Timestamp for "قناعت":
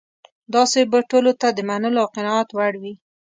2.15-2.49